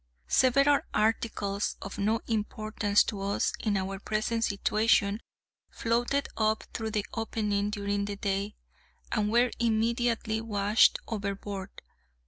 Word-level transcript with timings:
Several 0.27 0.79
articles, 0.95 1.75
of 1.79 1.99
no 1.99 2.21
importance 2.25 3.03
to 3.03 3.21
us 3.21 3.53
in 3.59 3.77
our 3.77 3.99
present 3.99 4.43
situation, 4.43 5.21
floated 5.69 6.27
up 6.35 6.63
through 6.73 6.89
the 6.89 7.05
opening 7.13 7.69
during 7.69 8.05
the 8.05 8.15
day, 8.15 8.55
and 9.11 9.31
were 9.31 9.51
immediately 9.59 10.41
washed 10.41 10.97
overboard. 11.07 11.83